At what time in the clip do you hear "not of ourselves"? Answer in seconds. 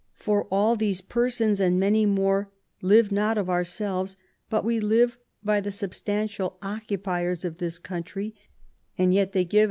3.11-4.17